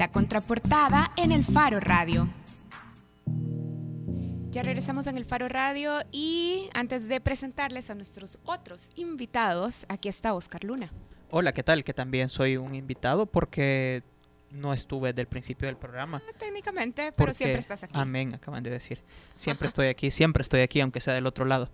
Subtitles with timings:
[0.00, 2.26] La contraportada en el Faro Radio.
[4.48, 10.08] Ya regresamos en el Faro Radio y antes de presentarles a nuestros otros invitados, aquí
[10.08, 10.90] está Oscar Luna.
[11.28, 11.84] Hola, ¿qué tal?
[11.84, 14.02] Que también soy un invitado porque
[14.50, 16.22] no estuve del principio del programa.
[16.26, 17.92] Ah, técnicamente, pero siempre estás aquí.
[17.94, 19.02] Amén, acaban de decir.
[19.36, 21.70] Siempre estoy aquí, siempre estoy aquí, aunque sea del otro lado.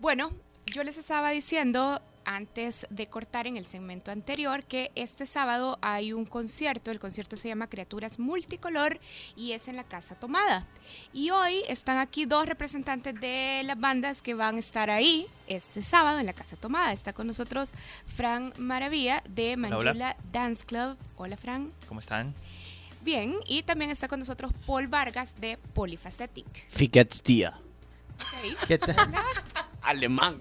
[0.00, 0.32] Bueno,
[0.66, 6.12] yo les estaba diciendo antes de cortar en el segmento anterior que este sábado hay
[6.12, 9.00] un concierto, el concierto se llama Criaturas Multicolor
[9.36, 10.66] y es en la Casa Tomada.
[11.12, 15.82] Y hoy están aquí dos representantes de las bandas que van a estar ahí este
[15.82, 16.92] sábado en la Casa Tomada.
[16.92, 17.72] Está con nosotros
[18.06, 20.96] Fran Maravilla de Manjula Dance Club.
[21.16, 21.72] Hola Fran.
[21.86, 22.34] ¿Cómo están?
[23.02, 26.68] Bien, y también está con nosotros Paul Vargas de Polyfacetic.
[26.68, 27.60] Fiquets Día.
[28.66, 28.96] ¿Qué tal?
[29.84, 30.38] Alemán.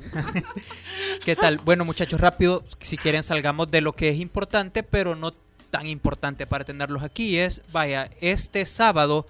[1.25, 1.57] ¿Qué tal?
[1.57, 5.33] Bueno, muchachos, rápido, si quieren salgamos de lo que es importante, pero no
[5.71, 7.37] tan importante para tenerlos aquí.
[7.37, 9.25] Es, vaya, este sábado,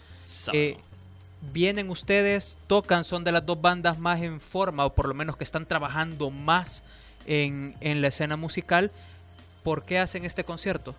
[0.51, 0.77] eh,
[1.53, 5.37] vienen ustedes, tocan, son de las dos bandas más en forma, o por lo menos
[5.37, 6.83] que están trabajando más
[7.25, 8.91] en, en la escena musical.
[9.63, 10.95] ¿Por qué hacen este concierto?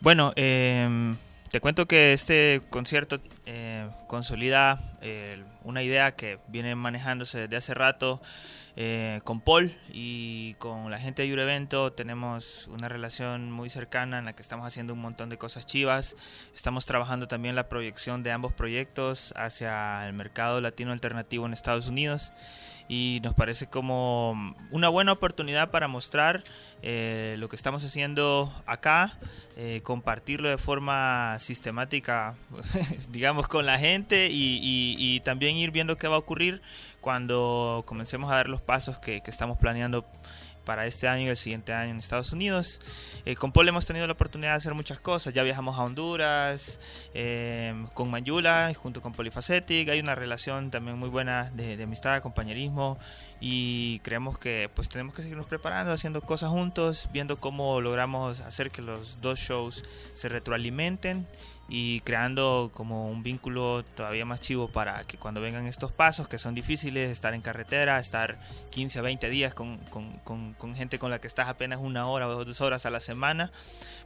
[0.00, 1.14] Bueno, eh,
[1.50, 7.74] te cuento que este concierto eh, consolida eh, una idea que viene manejándose desde hace
[7.74, 8.22] rato
[8.76, 11.92] eh, con Paul y con la gente de Eurevento.
[11.92, 16.14] Tenemos una relación muy cercana en la que estamos haciendo un montón de cosas chivas.
[16.54, 21.88] Estamos trabajando también la proyección de ambos proyectos hacia el mercado latino alternativo en Estados
[21.88, 22.32] Unidos
[22.90, 26.42] y nos parece como una buena oportunidad para mostrar
[26.82, 29.16] eh, lo que estamos haciendo acá,
[29.56, 32.34] eh, compartirlo de forma sistemática,
[33.10, 36.62] digamos, con la gente y, también ir viendo qué va a ocurrir
[37.00, 40.04] cuando comencemos a dar los pasos que, que estamos planeando
[40.64, 42.80] para este año y el siguiente año en Estados Unidos.
[43.24, 45.32] Eh, con Paul hemos tenido la oportunidad de hacer muchas cosas.
[45.32, 46.80] Ya viajamos a Honduras,
[47.14, 49.88] eh, con Mayula, junto con Polyfacetic.
[49.88, 52.98] Hay una relación también muy buena de, de, amistad, compañerismo.
[53.40, 58.70] Y creemos que pues tenemos que seguirnos preparando, haciendo cosas juntos, viendo cómo logramos hacer
[58.70, 61.26] que los dos shows se retroalimenten
[61.70, 66.36] y creando como un vínculo todavía más chivo para que cuando vengan estos pasos que
[66.36, 69.78] son difíciles, estar en carretera, estar 15 a 20 días con,
[70.24, 73.52] con, gente con la que estás apenas una hora o dos horas a la semana,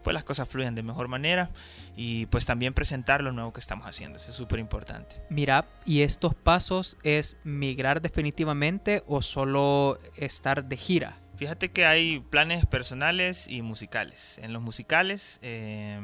[0.02, 1.48] pues las cosas fluyen de mejor manera
[1.96, 5.22] y pues también presentar lo nuevo que estamos haciendo, eso es súper importante.
[5.30, 11.23] Mira, ¿y estos pasos es migrar definitivamente o solo estar de gira?
[11.36, 14.38] Fíjate que hay planes personales y musicales.
[14.42, 15.98] En los musicales, eh,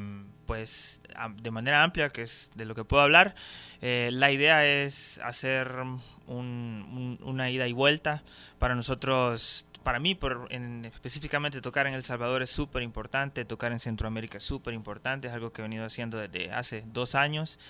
[0.46, 1.00] pues
[1.40, 3.36] de manera amplia, que es de lo que puedo hablar,
[3.80, 8.24] eh, la idea es hacer un, un, una ida y vuelta.
[8.58, 13.70] Para nosotros, para mí por, en, específicamente tocar en El Salvador es súper importante, tocar
[13.70, 17.60] en Centroamérica es súper importante, es algo que he venido haciendo desde hace dos años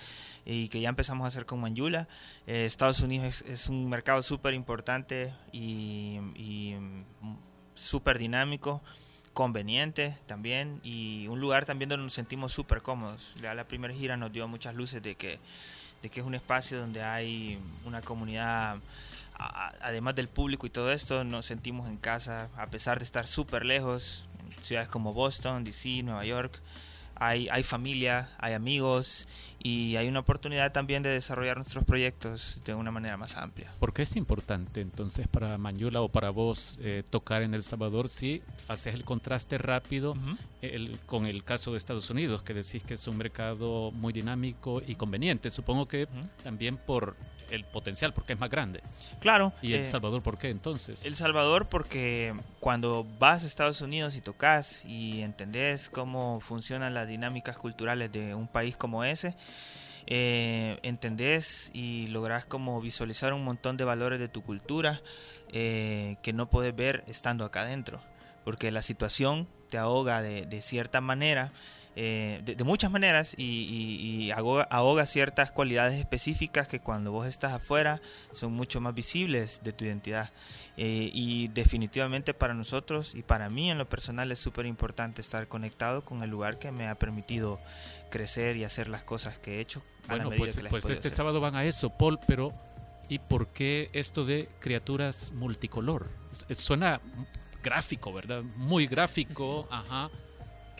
[0.46, 2.08] y que ya empezamos a hacer con Manjula.
[2.46, 6.18] Eh, Estados Unidos es, un mercado súper importante y
[7.80, 8.82] súper dinámico,
[9.32, 13.34] conveniente también y un lugar también donde nos sentimos súper cómodos.
[13.40, 15.38] Ya la primera gira nos dio muchas luces de que,
[16.02, 18.78] de que es un espacio donde hay una comunidad,
[19.80, 23.64] además del público y todo esto, nos sentimos en casa, a pesar de estar súper
[23.64, 24.26] lejos,
[24.56, 26.60] en ciudades como Boston, DC, Nueva York
[27.20, 29.28] hay, hay familia, hay amigos
[29.62, 33.70] y hay una oportunidad también de desarrollar nuestros proyectos de una manera más amplia.
[33.78, 38.08] ¿Por qué es importante entonces para Mañula o para vos eh, tocar en El Salvador
[38.08, 40.38] si haces el contraste rápido uh -huh.
[40.62, 44.82] el, con el caso de Estados Unidos, que decís que es un mercado muy dinámico
[44.84, 45.50] y conveniente?
[45.50, 46.42] Supongo que uh -huh.
[46.42, 47.16] también por
[47.50, 48.82] el potencial porque es más grande.
[49.20, 49.52] Claro.
[49.62, 51.04] ¿Y El eh, Salvador por qué entonces?
[51.04, 57.08] El Salvador porque cuando vas a Estados Unidos y tocas y entendés cómo funcionan las
[57.08, 59.36] dinámicas culturales de un país como ese,
[60.06, 65.00] eh, entendés y lográs como visualizar un montón de valores de tu cultura
[65.52, 68.00] eh, que no puedes ver estando acá adentro.
[68.44, 71.52] Porque la situación te ahoga de, de cierta manera
[71.96, 77.10] eh, de, de, muchas maneras y, y, y ahoga, ahoga, ciertas cualidades específicas que cuando
[77.10, 78.00] vos estás afuera
[78.32, 80.30] son mucho más visibles de tu identidad.
[80.76, 85.48] Eh, y definitivamente para nosotros y para mí en lo personal es súper importante estar
[85.48, 87.60] conectado con el lugar que me ha permitido
[88.08, 89.82] crecer y hacer las cosas que he hecho.
[90.08, 91.10] Bueno, pues, pues este hacer.
[91.10, 92.54] sábado van a eso, Paul, pero
[93.08, 96.08] ¿y por qué esto de criaturas multicolor?
[96.52, 97.00] Suena
[97.62, 98.42] gráfico, ¿verdad?
[98.56, 100.08] Muy gráfico, ajá.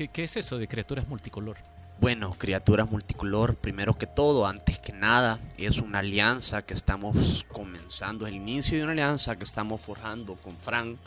[0.01, 1.59] ¿Qué, ¿Qué, es eso de criaturas multicolor?
[2.01, 8.27] Bueno, criaturas multicolor, primero que todo, antes que nada, es una alianza que estamos comenzando,
[8.27, 10.99] el inicio de una alianza que estamos forjando con Fran.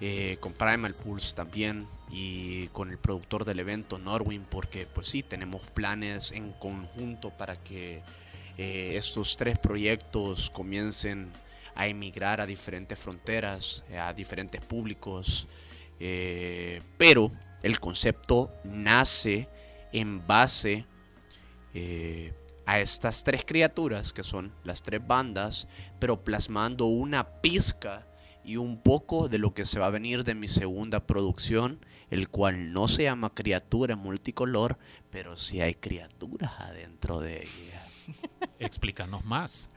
[0.00, 5.24] eh, con Primal Pulse también y con el productor del evento Norwin porque pues sí
[5.24, 8.00] tenemos planes en conjunto para que
[8.56, 11.32] eh, estos tres proyectos comiencen
[11.74, 15.48] a emigrar a diferentes fronteras, a diferentes públicos,
[15.98, 19.48] eh, pero el concepto nace
[19.92, 20.86] en base
[21.74, 22.32] eh,
[22.66, 25.68] a estas tres criaturas que son las tres bandas,
[25.98, 28.06] pero plasmando una pizca
[28.44, 32.28] y un poco de lo que se va a venir de mi segunda producción, el
[32.28, 34.78] cual no se llama criatura multicolor,
[35.10, 37.82] pero sí hay criaturas adentro de ella.
[38.58, 39.70] Explícanos más.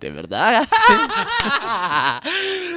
[0.00, 0.66] ¿De verdad?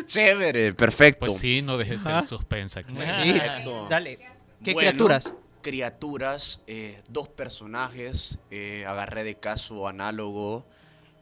[0.05, 1.27] Chévere, perfecto.
[1.27, 2.93] Pues sí, no dejes el suspense aquí.
[3.19, 3.87] Sí, Perfecto.
[3.87, 4.32] dale.
[4.63, 5.33] ¿Qué Bueno, criaturas?
[5.61, 10.65] Criaturas, eh, dos personajes, eh, agarré de caso análogo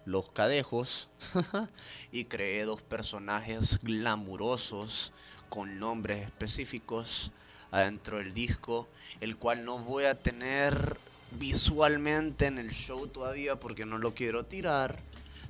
[0.06, 1.10] los cadejos
[2.12, 5.12] y creé dos personajes glamurosos
[5.50, 7.32] con nombres específicos
[7.72, 8.88] adentro del disco,
[9.22, 11.00] el cual no voy a tener
[11.32, 15.00] visualmente en el show todavía porque no lo quiero tirar.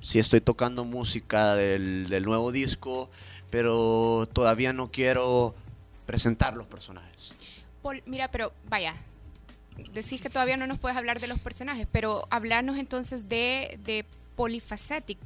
[0.00, 3.10] Sí estoy tocando música del, del nuevo disco,
[3.50, 5.54] pero todavía no quiero
[6.06, 7.34] presentar los personajes.
[7.82, 8.94] Paul, mira, pero vaya,
[9.92, 14.06] decís que todavía no nos puedes hablar de los personajes, pero hablarnos entonces de, de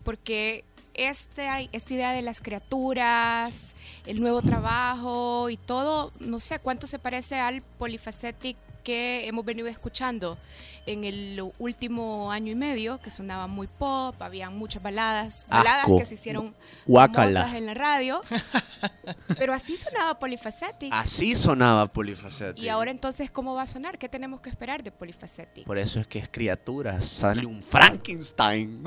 [0.03, 0.65] porque
[0.95, 3.77] este, esta idea de las criaturas,
[4.07, 8.57] el nuevo trabajo y todo, no sé cuánto se parece al Polyphacetic
[8.87, 10.39] que hemos venido escuchando
[10.87, 15.99] en el último año y medio, que sonaba muy pop, había muchas baladas, baladas Asco.
[15.99, 16.55] que se hicieron
[16.87, 18.23] famosas en la radio,
[19.39, 20.93] pero así sonaba Polyphacetic.
[20.93, 22.65] Así sonaba Polifacético.
[22.65, 23.99] Y ahora entonces, ¿cómo va a sonar?
[23.99, 25.67] ¿Qué tenemos que esperar de Polyphacetic?
[25.67, 28.85] Por eso es que es criatura, sale un Frankenstein.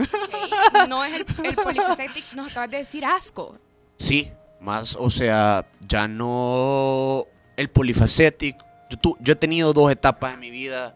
[0.88, 3.60] No es el, el Polyphacetic, nos acabas de decir asco.
[3.98, 4.32] Sí,
[4.62, 7.26] más, o sea, ya no.
[7.58, 8.69] El Polyphacetic.
[8.90, 10.96] Yo, tu- yo he tenido dos etapas en mi vida.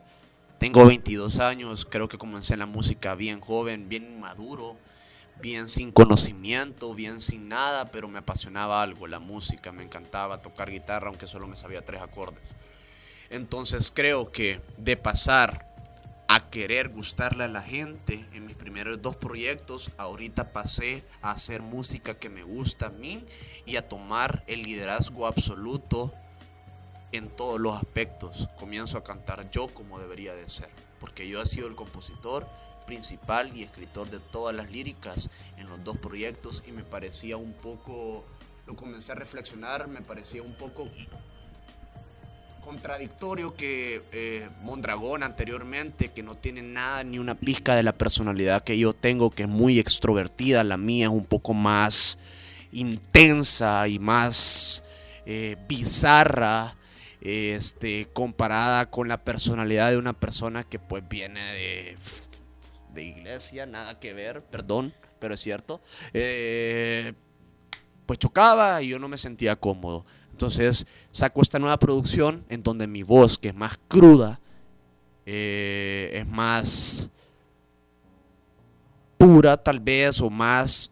[0.60, 4.78] Tengo 22 años, creo que comencé en la música bien joven, bien inmaduro,
[5.42, 10.72] bien sin conocimiento, bien sin nada, pero me apasionaba algo, la música, me encantaba tocar
[10.72, 12.42] guitarra, aunque solo me sabía tres acordes.
[13.30, 15.70] Entonces creo que de pasar
[16.30, 21.62] a querer gustarle a la gente en mis primeros dos proyectos, ahorita pasé a hacer
[21.62, 23.26] música que me gusta a mí
[23.66, 26.14] y a tomar el liderazgo absoluto
[27.14, 28.50] en todos los aspectos.
[28.60, 30.70] Comienzo a cantar yo como debería de ser,
[31.00, 32.48] porque yo he sido el compositor
[32.86, 37.54] principal y escritor de todas las líricas en los dos proyectos y me parecía un
[37.54, 38.26] poco,
[38.68, 40.90] lo comencé a reflexionar, me parecía un poco
[42.64, 48.64] contradictorio que eh, Mondragón anteriormente, que no tiene nada ni una pizca de la personalidad
[48.64, 52.18] que yo tengo, que es muy extrovertida, la mía es un poco más
[52.72, 54.84] intensa y más
[55.26, 56.76] eh, bizarra,
[57.24, 61.98] este, comparada con la personalidad de una persona que pues viene de,
[62.94, 65.82] de iglesia, nada que ver, perdón, pero es cierto.
[66.14, 67.14] Eh,
[68.06, 70.06] pues chocaba y yo no me sentía cómodo.
[70.32, 74.42] Entonces saco esta nueva producción en donde mi voz, que es más cruda,
[75.26, 77.10] eh, es más
[79.18, 80.92] pura tal vez o más,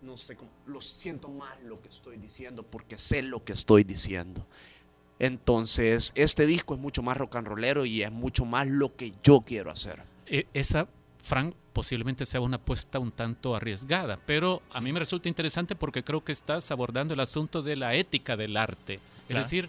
[0.00, 0.36] no sé,
[0.66, 4.46] lo siento más lo que estoy diciendo porque sé lo que estoy diciendo.
[5.18, 9.12] Entonces este disco es mucho más rock and rollero y es mucho más lo que
[9.22, 10.02] yo quiero hacer.
[10.26, 10.88] E- esa,
[11.22, 16.02] Frank, posiblemente sea una apuesta un tanto arriesgada, pero a mí me resulta interesante porque
[16.04, 19.00] creo que estás abordando el asunto de la ética del arte.
[19.26, 19.40] Claro.
[19.40, 19.68] Es decir,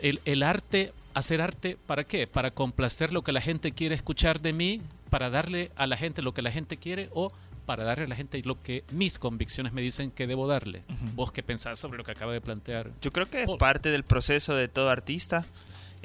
[0.00, 2.26] el, el arte, hacer arte, ¿para qué?
[2.26, 4.82] ¿Para complacer lo que la gente quiere escuchar de mí?
[5.10, 7.08] ¿Para darle a la gente lo que la gente quiere?
[7.12, 7.32] ¿O
[7.64, 10.82] para darle a la gente lo que mis convicciones me dicen que debo darle?
[11.14, 12.90] ¿Vos qué pensás sobre lo que acaba de plantear?
[13.02, 13.58] Yo creo que es Paul.
[13.58, 15.46] parte del proceso de todo artista.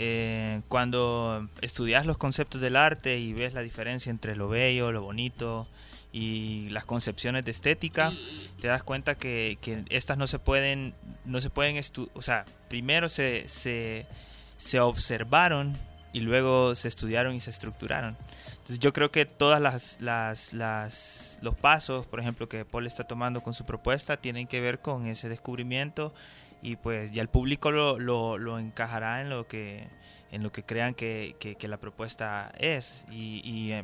[0.02, 5.02] Eh, cuando estudias los conceptos del arte y ves la diferencia entre lo bello, lo
[5.02, 5.68] bonito
[6.14, 8.12] y las concepciones de estética,
[8.62, 10.94] te das cuenta que, que estas no se pueden,
[11.26, 14.08] no se pueden estu- o sea, primero se, se,
[14.58, 15.78] se observaron
[16.14, 18.18] y luego se estudiaron y se estructuraron.
[18.52, 23.04] Entonces yo creo que todas las, las, las los pasos, por ejemplo, que Paul está
[23.06, 26.14] tomando con su propuesta, tienen que ver con ese descubrimiento
[26.62, 29.88] y pues ya el público lo, lo, lo encajará en lo que
[30.32, 33.84] en lo que crean que, que- que la propuesta es y, y, eh,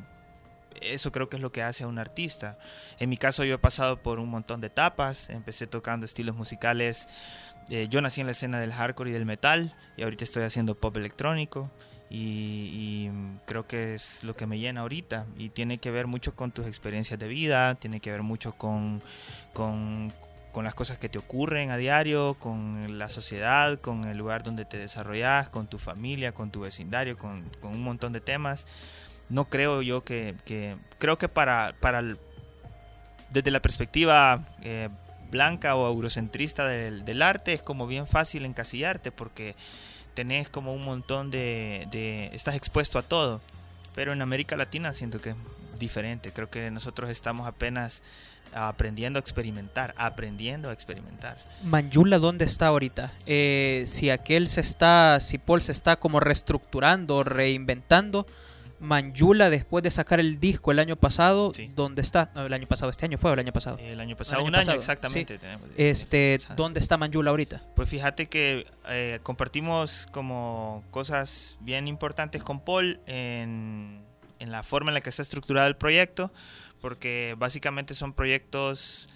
[0.81, 2.59] eso creo que es lo que hace a un artista.
[2.99, 7.07] En mi caso yo he pasado por un montón de etapas, empecé tocando estilos musicales,
[7.69, 10.75] eh, yo nací en la escena del hardcore y del metal y ahorita estoy haciendo
[10.75, 11.71] pop electrónico
[12.09, 13.11] y, y
[13.45, 16.67] creo que es lo que me llena ahorita y tiene que ver mucho con tus
[16.67, 19.01] experiencias de vida, tiene que ver mucho con,
[19.53, 20.13] con
[20.55, 24.63] con las cosas que te ocurren a diario, con la sociedad, con el lugar donde
[24.63, 28.65] te desarrollas, con tu familia, con tu vecindario, con, un montón de temas.
[29.27, 30.33] No creo yo que,
[30.97, 32.01] creo que para, para
[33.31, 34.87] desde la perspectiva eh,
[35.29, 39.57] blanca o eurocentrista del, arte es como bien fácil encasillarte porque
[40.15, 43.41] tenés como un montón de, estás expuesto a todo.
[43.93, 45.35] Pero en América Latina siento que es
[45.77, 46.31] diferente.
[46.33, 48.01] Creo que nosotros estamos apenas
[48.53, 51.37] aprendiendo a experimentar, aprendiendo a experimentar.
[51.63, 53.11] Manjula, ¿dónde está ahorita?
[53.25, 58.25] Eh, si aquel se está, si Paul se está como reestructurando, reinventando,
[58.79, 62.31] Manjula después de sacar el disco el año pasado, ¿dónde está?
[62.35, 63.77] No, el año pasado, este año fue el año pasado.
[63.79, 65.39] El año pasado, un año, exactamente.
[65.77, 67.63] este, ¿dónde está Manjula ahorita?
[67.75, 74.01] Pues fíjate que eh, compartimos como cosas bien importantes con Paul en,
[74.39, 76.31] en la forma en la que está estructurado el proyecto
[76.81, 79.09] porque básicamente son proyectos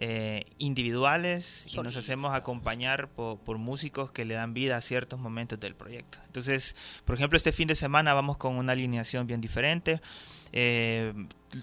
[0.00, 5.58] eh, individuales y nos hacemos acompañar por, músicos que le dan vida a ciertos momentos
[5.58, 6.18] del proyecto.
[6.26, 10.00] Entonces, por ejemplo, este fin de semana vamos con una alineación bien diferente.
[10.52, 11.12] Eh,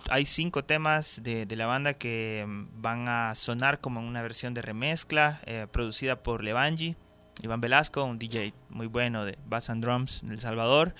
[0.10, 4.62] hay cinco temas de, la banda que van a sonar como en una versión de
[4.62, 6.98] remezcla eh, producida por Levangi.
[7.42, 10.96] Iván Velasco, un DJ muy bueno de Bass and Drums de El Salvador.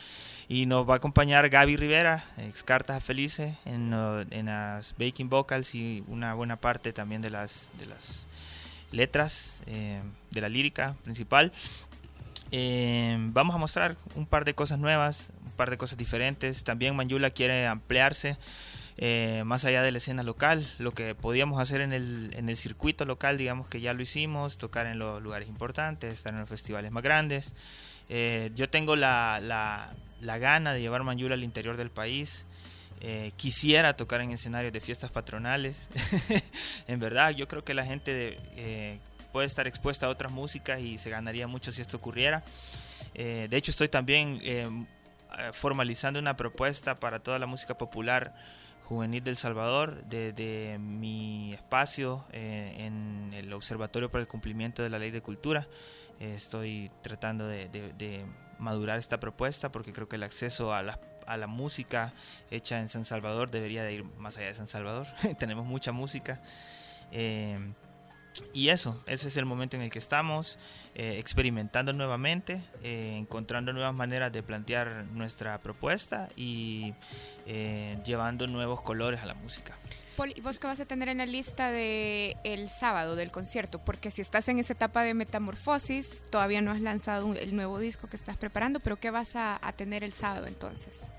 [0.48, 3.94] Y nos va a acompañar Gaby Rivera, ex Cartas Felices, en,
[4.32, 8.28] en, las backing vocals y una buena parte también de las, de las
[8.92, 10.02] letras, eh,
[10.32, 11.52] de la lírica principal.
[12.52, 16.64] Eh, vamos a mostrar un par de cosas nuevas, un par de cosas diferentes.
[16.64, 18.38] También Manjula quiere ampliarse.
[18.98, 22.56] Eh, más allá de la escena local, lo que podíamos hacer en el, en el
[22.56, 26.50] circuito local, digamos que ya lo hicimos, tocar en los lugares importantes, estar en los
[26.50, 27.56] festivales más grandes.
[28.08, 32.46] Eh, yo tengo la, la, la, gana de llevar Manjula al interior del país.
[33.02, 35.90] Eh, quisiera tocar en escenarios de fiestas patronales.
[36.88, 38.40] en verdad, yo creo que la gente
[39.34, 42.46] puede estar expuesta a otras músicas y se ganaría mucho si esto ocurriera.
[43.14, 44.88] de hecho, estoy también
[45.52, 48.34] formalizando una propuesta para toda la música popular
[48.88, 55.00] Juvenil del Salvador, desde mi espacio eh, en el Observatorio para el Cumplimiento de la
[55.00, 55.68] Ley de Cultura.
[56.20, 58.26] Eh, estoy tratando de,
[58.60, 62.14] madurar esta propuesta porque creo que el acceso a la, a la música
[62.52, 65.08] hecha en San Salvador debería de ir más allá de San Salvador.
[65.40, 66.42] Tenemos mucha música.
[67.12, 67.60] Eh,
[68.54, 70.58] y eso, ese es el momento en el que estamos,
[70.94, 76.94] eh, experimentando nuevamente, eh, encontrando nuevas maneras de plantear nuestra propuesta y
[77.46, 79.78] eh, llevando nuevos colores a la música.
[80.18, 83.80] Paul, ¿y vos qué vas a tener en la lista de el sábado del concierto?
[83.84, 88.08] Porque si estás en esa etapa de metamorfosis, todavía no has lanzado el nuevo disco
[88.08, 91.12] que estás preparando, pero ¿qué vas a tener el sábado entonces?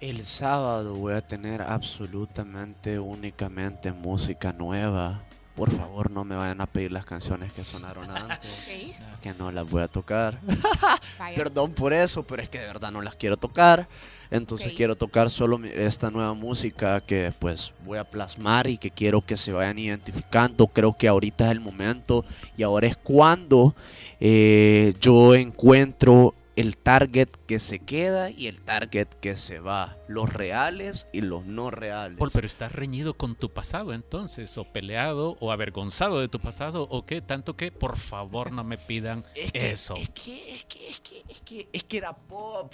[0.00, 6.66] El sábado voy a tener absolutamente, únicamente música nueva por favor no me vayan a
[6.66, 8.72] pedir las canciones que sonaron antes,
[9.22, 10.40] que no las voy a tocar.
[11.36, 13.88] Perdón por eso, pero es que de verdad no las quiero tocar.
[14.30, 19.20] Entonces quiero tocar solo esta nueva música que pues voy a plasmar y que quiero
[19.20, 20.66] que se vayan identificando.
[20.66, 22.24] Creo que ahorita es el momento
[22.56, 23.76] y ahora es cuando
[24.18, 30.32] eh, yo encuentro el target que se queda y el target que se va, los
[30.32, 32.18] reales y los no reales.
[32.32, 37.04] pero estás reñido con tu pasado entonces, o peleado, o avergonzado de tu pasado, o
[37.04, 39.94] qué, tanto que por favor no me pidan eso.
[39.96, 42.72] Es que, es que, es que, es que, es que era pop.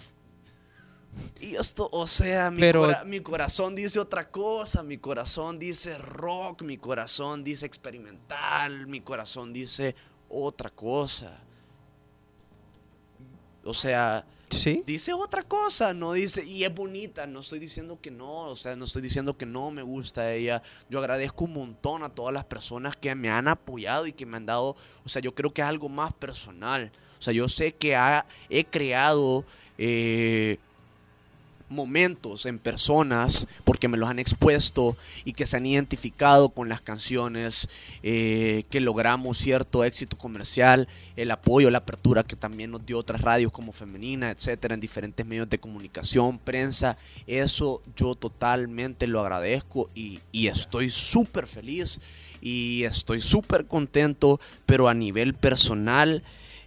[1.40, 2.62] Y esto, o sea, mi,
[3.06, 9.52] mi corazón dice otra cosa, mi corazón dice rock, mi corazón dice experimental, mi corazón
[9.52, 9.96] dice
[10.28, 11.40] otra cosa.
[13.70, 14.26] O sea,
[14.84, 18.74] dice otra cosa, no dice, y es bonita, no estoy diciendo que no, o sea,
[18.74, 20.60] no estoy diciendo que no me gusta ella.
[20.88, 24.38] Yo agradezco un montón a todas las personas que me han apoyado y que me
[24.38, 24.74] han dado,
[25.04, 26.90] o sea, yo creo que es algo más personal.
[27.18, 27.96] O sea, yo sé que
[28.48, 29.44] he creado...
[29.78, 30.58] Eh,
[31.70, 36.80] momentos en personas porque me los han expuesto y que se han identificado con las
[36.80, 37.68] canciones,
[38.02, 43.20] eh, que logramos cierto éxito comercial, el apoyo, la apertura que también nos dio otras
[43.20, 46.96] radios como Femenina, etcétera, en diferentes medios de comunicación, prensa.
[47.26, 52.00] Eso yo totalmente lo agradezco y, y estoy súper feliz
[52.40, 56.22] y estoy súper contento, pero a nivel personal.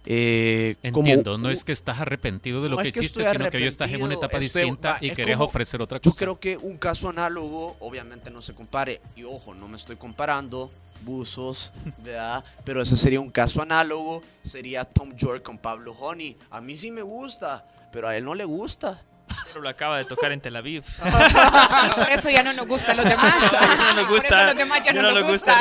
[0.06, 3.90] Eh, Entiendo, no es que estás arrepentido de lo que hiciste, sino que hoy estás
[3.90, 6.10] en una etapa distinta y querés ofrecer otra cosa.
[6.10, 9.96] Yo creo que un caso análogo, obviamente no se compare, y ojo, no me estoy
[9.96, 10.70] comparando,
[11.04, 12.44] buzos, ¿verdad?
[12.64, 16.36] Pero ese sería un caso análogo, sería Tom York con Pablo Honey.
[16.50, 19.02] A mí sí me gusta, pero a él no le gusta.
[19.48, 20.82] Pero lo acaba de tocar en Tel Aviv.
[21.96, 23.34] Por eso ya no nos gustan los demás.
[23.52, 25.58] no nos Por gusta- eso los demás ya ya no, no nos nos gusta.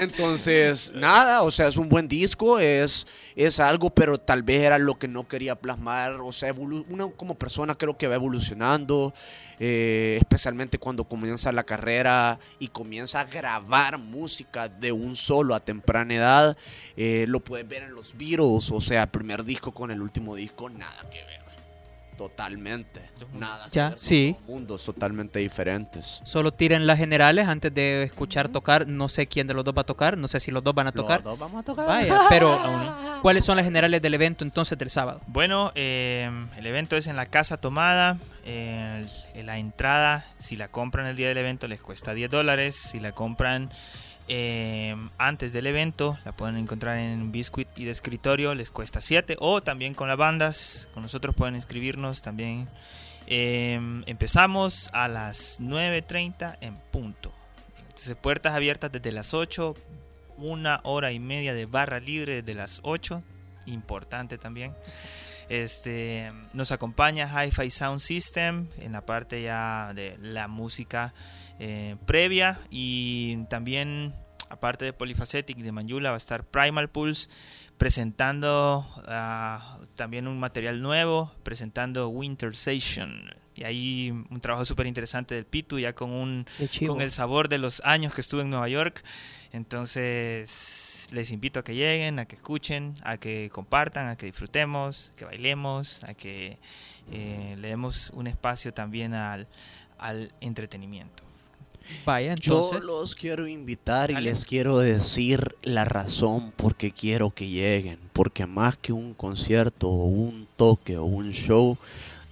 [0.00, 4.78] Entonces, nada, o sea, es un buen disco, es, es algo, pero tal vez era
[4.78, 6.12] lo que no quería plasmar.
[6.20, 9.12] O sea, uno como persona creo que va evolucionando,
[9.58, 15.60] eh, especialmente cuando comienza la carrera y comienza a grabar música de un solo a
[15.60, 16.56] temprana edad.
[16.96, 20.68] Eh, lo puedes ver en los Beatles, o sea, primer disco con el último disco,
[20.68, 21.45] nada que ver.
[22.16, 23.02] Totalmente.
[23.34, 24.36] Nada Ya, sí.
[24.38, 26.20] dos mundos totalmente diferentes.
[26.24, 28.86] Solo tiren las generales antes de escuchar tocar.
[28.86, 30.16] No sé quién de los dos va a tocar.
[30.16, 31.18] No sé si los dos van a tocar.
[31.18, 31.86] Los dos vamos a tocar.
[31.86, 32.58] Vaya, pero
[33.22, 35.20] ¿cuáles son las generales del evento entonces del sábado?
[35.26, 38.18] Bueno, eh, el evento es en la Casa Tomada.
[38.44, 39.06] eh,
[39.44, 42.74] la entrada, si la compran el día del evento, les cuesta 10 dólares.
[42.76, 43.70] Si la compran
[44.28, 49.36] eh, antes del evento, la pueden encontrar en Biscuit y de escritorio, les cuesta 7.
[49.38, 52.68] O también con las bandas, con nosotros pueden inscribirnos también.
[53.26, 57.32] Eh, empezamos a las 9.30 en punto.
[57.78, 59.74] Entonces, puertas abiertas desde las 8,
[60.38, 63.22] una hora y media de barra libre desde las 8,
[63.66, 64.74] importante también.
[65.48, 71.14] Este, nos acompaña Hi-Fi Sound System en la parte ya de la música
[71.58, 74.14] eh, previa y también
[74.48, 77.28] aparte de Polyphacetic de Manjula va a estar Primal Pulse
[77.78, 83.34] presentando ah, también un material nuevo, presentando Winter Station.
[83.54, 86.46] Y ahí un trabajo súper interesante del Pitu, ya con un
[86.86, 89.02] con el sabor de los años que estuve en Nueva York.
[89.52, 95.12] Entonces les invito a que lleguen, a que escuchen, a que compartan, a que disfrutemos,
[95.16, 96.58] que bailemos, a que
[97.12, 99.48] eh, le demos un espacio también al,
[99.98, 101.24] al entretenimiento.
[102.04, 102.84] Vaya, Yo entonces.
[102.84, 104.30] los quiero invitar y Dale.
[104.30, 107.98] les quiero decir la razón por qué quiero que lleguen.
[108.12, 111.76] Porque más que un concierto o un toque o un show,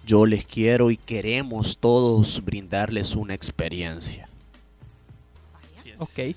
[0.06, 4.28] yo les quiero y queremos todos brindarles una experiencia.
[5.98, 6.34] Ok,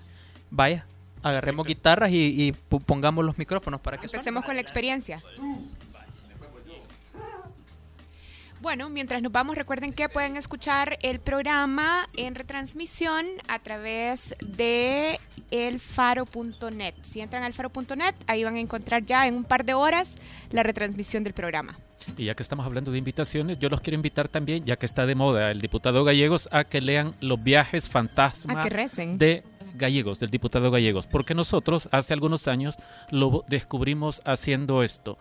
[0.51, 0.85] vaya.
[1.23, 2.53] Agarremos guitarras y,
[2.85, 4.05] pongamos los micrófonos para que.
[4.05, 5.21] Empecemos con la experiencia.
[8.67, 15.21] Bueno, mientras nos vamos, recuerden que pueden escuchar el programa en retransmisión a través de
[15.51, 16.93] elfaro.net.
[17.01, 20.15] Si entran al faro.net, ahí van a encontrar ya en un par de horas
[20.51, 21.79] la retransmisión del programa.
[22.17, 25.05] Y ya que estamos hablando de invitaciones, yo los quiero invitar también, ya que está
[25.05, 30.71] de moda el diputado Gallegos, a que lean Los viajes fantasma de Gallegos, del diputado
[30.71, 32.75] Gallegos, porque nosotros hace algunos años
[33.11, 35.17] lo descubrimos haciendo esto,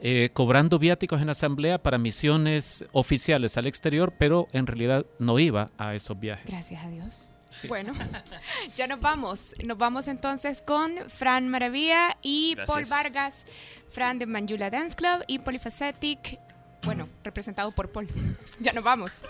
[0.00, 5.38] eh, cobrando viáticos en la asamblea para misiones oficiales al exterior, pero en realidad no
[5.38, 6.46] iba a esos viajes.
[6.46, 7.30] Gracias a Dios.
[7.66, 7.94] Bueno,
[8.76, 9.54] ya nos vamos.
[9.64, 12.84] Nos vamos entonces con Fran Maravilla y Paul.
[12.88, 13.44] Vargas,
[13.90, 16.38] Fran de Manjula Dance Club y Polyphacetic,
[16.82, 18.08] bueno, representado por Paul.
[18.60, 19.22] Ya nos vamos.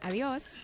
[0.00, 0.54] Adiós.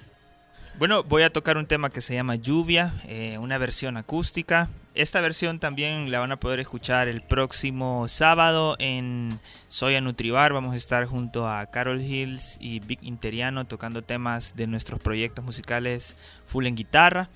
[0.79, 4.69] Bueno, voy a tocar un tema que se llama Lluvia, eh, una versión acústica.
[4.97, 10.53] Esta versión también la van a poder escuchar el próximo sábado en Soya Nutribar.
[10.53, 15.45] Vamos a estar junto a Carol Hills y Vic Interiano tocando temas de nuestros proyectos
[15.45, 17.31] musicales full en guitarra.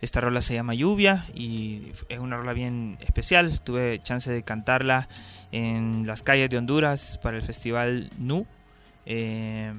[0.00, 3.58] Esta rola se llama Lluvia y es una rola bien especial.
[3.58, 5.08] Tuve chance de cantarla
[5.50, 8.46] en las calles de Honduras para el festival NU.
[9.06, 9.74] Eh,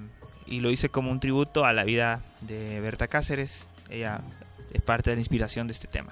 [0.48, 3.70] y lo hice como un tributo a la vida de Berta Cáceres.
[3.90, 4.20] Ella
[4.74, 6.12] es parte de la inspiración de este tema.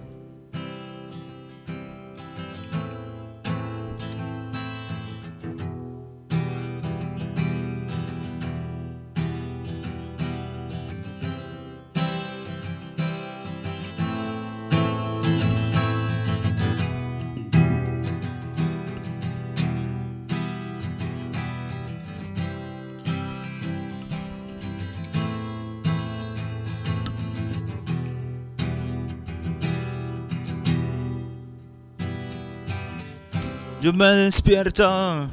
[33.81, 35.27] Yo me despierto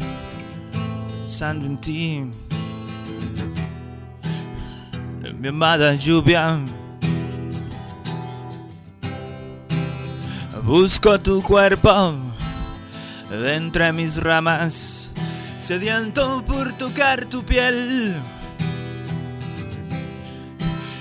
[1.11, 2.25] pensando en ti,
[5.39, 6.59] mi amada lluvia.
[10.65, 12.17] Busco tu cuerpo
[13.29, 15.11] de entre mis ramas,
[15.59, 18.17] sediento por tocar tu piel.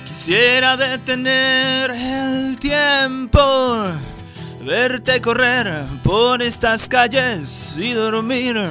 [0.04, 3.86] Quisiera detener el tiempo,
[4.68, 8.62] verte correr por estas calles y dormir.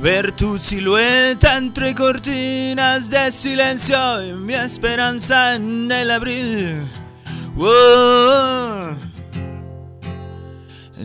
[0.00, 6.82] Ver tu silueta entre cortinas de silencio y mi esperanza en el abril.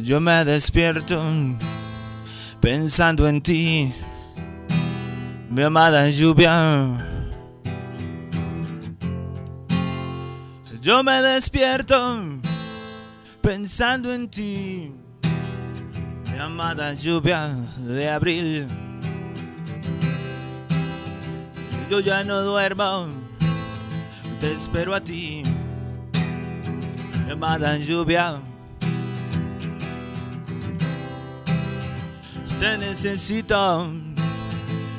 [0.01, 1.21] Yo me despierto
[2.61, 3.93] pensando en ti,
[5.49, 7.14] mi amada lluvia.
[10.81, 12.39] Yo me despierto
[13.41, 14.91] pensando en ti,
[16.31, 18.67] mi amada lluvia de abril.
[21.89, 23.07] Yo ya no duermo,
[24.39, 25.43] te espero a ti,
[27.25, 28.41] mi amada lluvia.
[32.59, 33.91] Te necesito,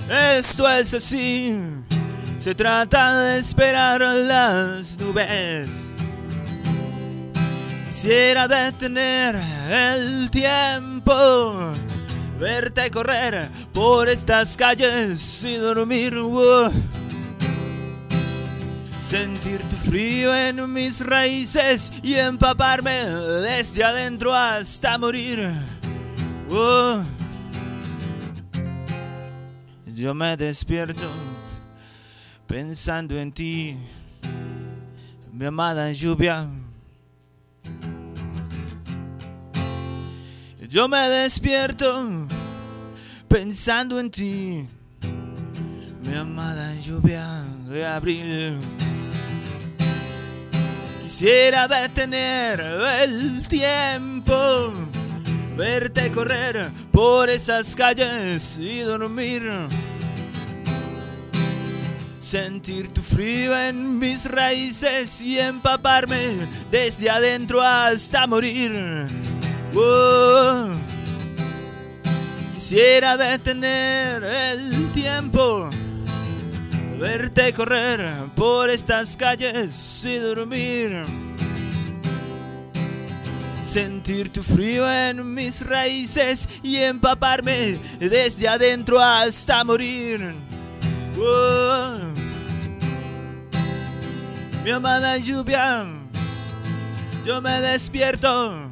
[0.09, 1.77] esto es así.
[2.39, 5.89] Se trata de esperar las nubes.
[7.87, 11.73] Quisiera detener el tiempo,
[12.39, 16.15] verte correr por estas calles y dormir.
[18.99, 25.51] Sentir tu frío en mis raíces y empaparme desde adentro hasta morir.
[29.95, 31.07] Yo me despierto
[32.47, 33.77] pensando en ti,
[35.33, 36.47] mi amada lluvia.
[40.69, 42.27] Yo me despierto
[43.29, 44.69] pensando en ti,
[46.03, 48.59] mi amada lluvia de abril.
[51.03, 52.61] Quisiera detener
[53.01, 54.73] el tiempo,
[55.57, 59.43] verte correr por esas calles y dormir.
[62.27, 69.07] Sentir tu frío en mis raíces y empaparme desde adentro hasta morir.
[69.73, 70.71] Oh.
[72.53, 75.71] Quisiera detener el tiempo,
[76.99, 81.05] verte correr por estas calles y dormir.
[83.61, 90.35] Sentir tu frío en mis raíces y empaparme desde adentro hasta morir.
[91.21, 92.06] Oh.
[94.67, 95.87] Mi amada lluvia,
[97.25, 98.69] yo me despierto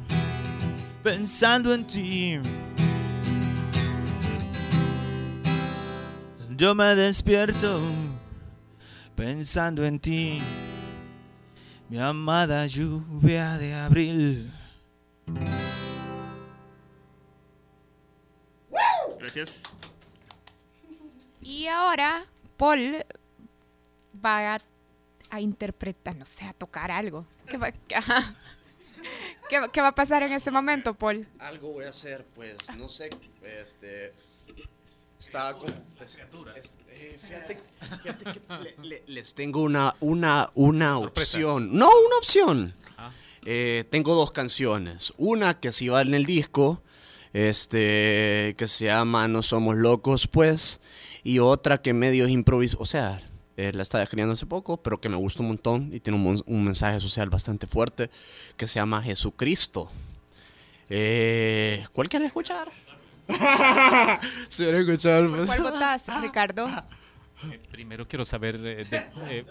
[1.01, 2.37] pensando en ti.
[6.49, 7.79] Yo me despierto
[9.15, 10.41] pensando en ti,
[11.87, 14.51] mi amada lluvia de abril.
[19.17, 19.63] Gracias.
[21.41, 22.25] Y ahora
[22.57, 23.05] Paul
[24.13, 24.61] va a,
[25.29, 27.25] a interpretar, no sé, a tocar algo.
[27.47, 27.71] ¿Qué va.
[29.49, 31.27] ¿Qué va- qué va a pasar en este momento, Paul?
[31.39, 33.09] Algo voy a hacer, pues, no sé,
[33.61, 34.13] este...
[35.19, 35.69] Estaba con...
[35.71, 36.19] es-
[36.55, 37.59] es- eh, fíjate,
[38.01, 41.37] fíjate que le- le- les tengo una, una, una Sorpresa.
[41.37, 41.69] opción.
[41.77, 42.73] No, una opción.
[43.45, 45.13] Eh, tengo dos canciones.
[45.17, 46.81] Una que sí va en el disco,
[47.33, 50.81] este, que se llama No Somos Locos, pues.
[51.23, 52.77] Y otra que medio es improviso.
[52.79, 53.19] O sea,
[53.57, 56.63] eh, la estaba escribiendo hace poco, pero que me gusta un montón y tiene un,
[56.63, 58.09] mensaje social bastante fuerte,
[58.57, 59.89] que se llama Jesucristo.
[60.89, 62.69] Eh, ¿Cuál quieren escuchar?
[64.49, 65.29] ¿Se quieren escuchar?
[65.29, 65.45] pues?
[65.47, 66.67] ¿Cuál votas, Ricardo?
[67.51, 68.97] Eh, Primero quiero saber eh, de,
[69.29, 69.45] eh,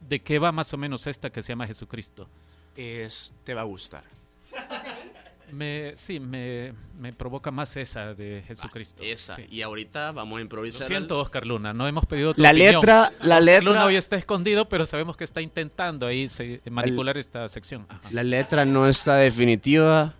[0.00, 2.28] de qué va más o menos esta que se llama Jesucristo.
[2.76, 4.04] Es, te va a gustar.
[5.52, 9.02] Me, sí, me, me provoca más esa de Jesucristo.
[9.04, 9.36] Esa.
[9.36, 9.44] sí.
[9.50, 10.86] Y ahorita vamos a Lo improvisar.
[10.86, 12.74] siento, Oscar Luna, no hemos pedido tu La opinión.
[12.76, 17.18] letra, la letra, Luna hoy está escondido, pero sabemos que está intentando ahí se- manipular
[17.18, 17.86] esta sección.
[17.88, 18.00] Ajá.
[18.12, 20.14] la letra no está definitiva.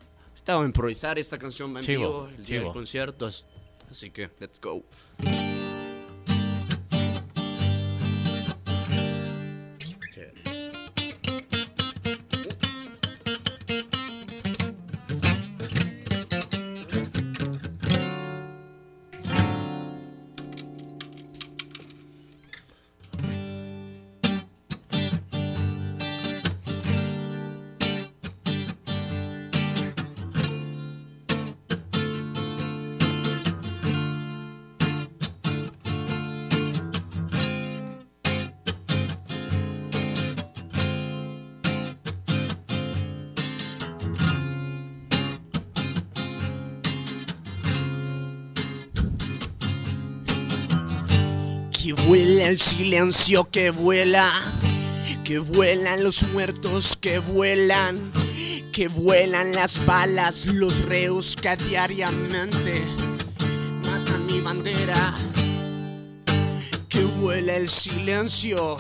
[0.46, 3.30] Vamos a improvisar esta canción en vivo el día del concierto.
[3.90, 4.82] Así que, let's go.
[51.82, 54.30] Que vuela el silencio que vuela,
[55.24, 58.12] que vuelan los muertos que vuelan,
[58.70, 62.82] que vuelan las balas, los reos que diariamente
[63.84, 65.12] matan mi bandera.
[66.88, 68.76] Que vuela el silencio,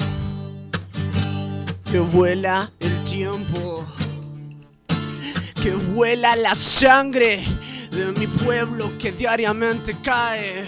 [1.90, 3.84] que vuela el tiempo,
[5.60, 7.42] que vuela la sangre
[7.90, 10.64] de mi pueblo que diariamente cae,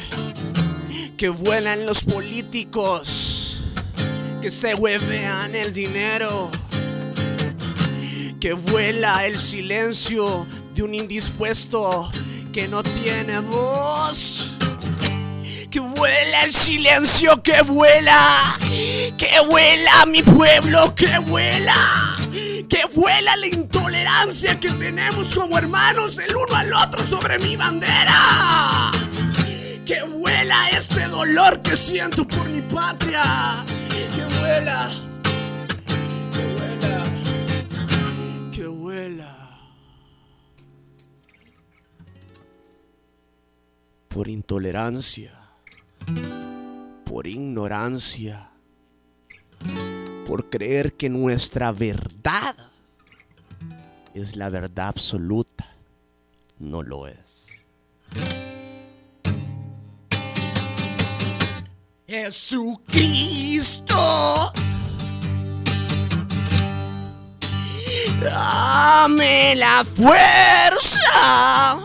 [1.16, 3.64] que vuelan los políticos,
[4.42, 6.50] que se huevean el dinero,
[8.40, 12.11] que vuela el silencio de un indispuesto
[12.53, 14.57] que no tiene voz.
[15.70, 18.57] Que vuela el silencio, que vuela,
[19.18, 22.16] que vuela mi pueblo, que vuela,
[22.68, 28.92] que vuela la intolerancia que tenemos como hermanos el uno al otro sobre mi bandera.
[29.85, 33.64] Que vuela este dolor que siento por mi patria.
[33.88, 34.90] Que vuela,
[36.33, 37.05] que vuela,
[38.51, 39.37] que vuela.
[44.09, 45.44] Por intolerancia
[47.14, 48.51] por ignorancia,
[50.27, 52.57] por creer que nuestra verdad
[54.14, 55.77] es la verdad absoluta.
[56.59, 57.47] No lo es.
[62.14, 63.96] Jesucristo,
[68.20, 71.77] dame la fuerza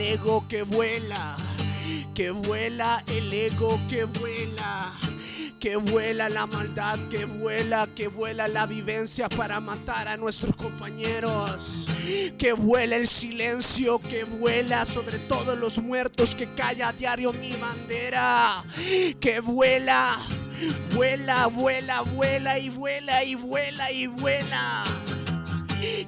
[0.00, 1.36] ego que vuela,
[2.14, 4.92] que vuela el ego que vuela.
[5.58, 11.88] Que vuela la maldad, que vuela, que vuela la vivencia para matar a nuestros compañeros.
[12.38, 17.56] Que vuela el silencio, que vuela sobre todos los muertos que calla a diario mi
[17.56, 18.64] bandera.
[19.18, 20.16] Que vuela,
[20.94, 24.84] vuela, vuela, vuela y vuela y vuela y vuela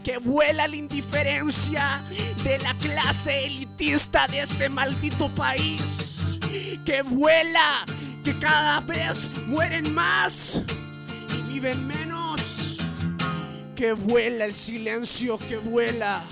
[0.02, 2.02] que vuela la indiferencia
[2.44, 6.38] de la clase elitista de este maldito país.
[6.84, 7.84] Que vuela,
[8.24, 10.62] que cada vez mueren más
[11.36, 12.78] y viven menos.
[13.76, 16.22] Que vuela el silencio, que vuela.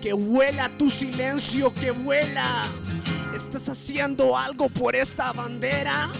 [0.00, 2.62] Que vuela tu silencio, que vuela.
[3.34, 6.10] ¿Estás haciendo algo por esta bandera?